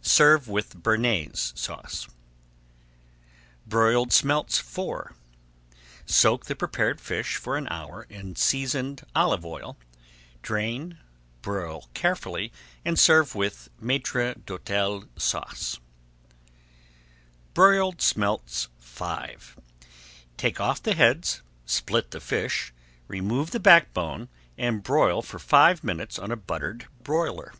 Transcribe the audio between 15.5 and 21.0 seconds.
[Page 368] BROILED SMELTS V Take off the